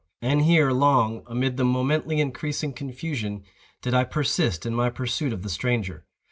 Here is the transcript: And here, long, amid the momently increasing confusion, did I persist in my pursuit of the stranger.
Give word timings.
And 0.19 0.41
here, 0.41 0.71
long, 0.71 1.21
amid 1.27 1.57
the 1.57 1.63
momently 1.63 2.19
increasing 2.21 2.73
confusion, 2.73 3.43
did 3.83 3.93
I 3.93 4.03
persist 4.03 4.65
in 4.65 4.73
my 4.73 4.89
pursuit 4.89 5.31
of 5.31 5.43
the 5.43 5.47
stranger. 5.49 6.05